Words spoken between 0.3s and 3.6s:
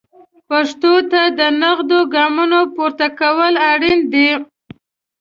پښتو ته د نغدو ګامونو پورته کول